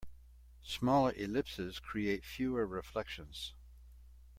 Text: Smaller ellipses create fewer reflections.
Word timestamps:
Smaller 0.63 1.13
ellipses 1.15 1.77
create 1.77 2.25
fewer 2.25 2.65
reflections. 2.65 3.53